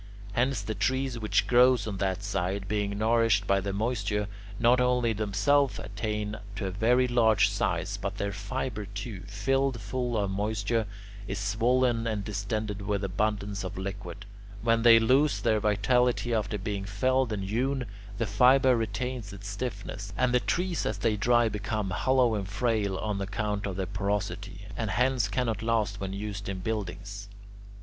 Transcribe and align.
Hence 0.33 0.61
the 0.63 0.73
trees 0.73 1.19
which 1.19 1.45
grow 1.45 1.77
on 1.85 1.97
that 1.97 2.23
side, 2.23 2.67
being 2.67 2.97
nourished 2.97 3.45
by 3.45 3.61
the 3.61 3.71
moisture, 3.71 4.27
not 4.57 4.81
only 4.81 5.13
themselves 5.13 5.77
attain 5.77 6.37
to 6.55 6.65
a 6.65 6.71
very 6.71 7.07
large 7.07 7.49
size, 7.49 7.97
but 7.97 8.17
their 8.17 8.31
fibre 8.31 8.87
too, 8.87 9.21
filled 9.27 9.79
full 9.79 10.17
of 10.17 10.31
moisture, 10.31 10.87
is 11.27 11.37
swollen 11.37 12.07
and 12.07 12.23
distended 12.23 12.81
with 12.81 13.03
abundance 13.03 13.63
of 13.63 13.77
liquid. 13.77 14.25
When 14.63 14.81
they 14.81 14.97
lose 14.97 15.39
their 15.41 15.59
vitality 15.59 16.33
after 16.33 16.57
being 16.57 16.83
felled 16.85 17.31
and 17.31 17.43
hewn, 17.43 17.85
the 18.17 18.25
fibre 18.25 18.75
retains 18.75 19.31
its 19.31 19.47
stiffness, 19.49 20.13
and 20.17 20.33
the 20.33 20.39
trees 20.39 20.83
as 20.83 20.97
they 20.97 21.15
dry 21.15 21.47
become 21.47 21.91
hollow 21.91 22.33
and 22.33 22.47
frail 22.49 22.97
on 22.97 23.21
account 23.21 23.67
of 23.67 23.75
their 23.75 23.85
porosity, 23.85 24.65
and 24.75 24.89
hence 24.89 25.27
cannot 25.27 25.61
last 25.61 26.01
when 26.01 26.11
used 26.11 26.49
in 26.49 26.57
buildings. 26.57 27.29